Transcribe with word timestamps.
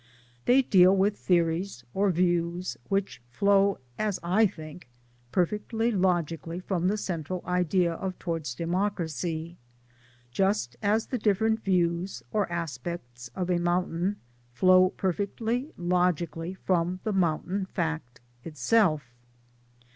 They 0.45 0.63
deal 0.63 0.97
with 0.97 1.15
theories 1.15 1.83
or 1.93 2.09
views 2.09 2.75
which 2.89 3.21
flow 3.29 3.77
(as 3.99 4.19
I 4.23 4.47
think) 4.47 4.89
perfectly 5.31 5.91
logically 5.91 6.59
from 6.59 6.87
the 6.87 6.97
central 6.97 7.43
idea 7.45 7.93
of 7.93 8.17
Towards 8.17 8.55
Democracy 8.55 9.57
just 10.31 10.75
as 10.81 11.05
the 11.05 11.19
different 11.19 11.63
views 11.63 12.23
or 12.31 12.51
aspects 12.51 13.29
of 13.35 13.51
a 13.51 13.59
mountain 13.59 14.15
flow 14.53 14.89
perfectly 14.89 15.71
logically 15.77 16.55
from 16.55 16.99
the 17.03 17.13
mountain 17.13 17.67
fact 17.67 18.21
itself. 18.43 19.03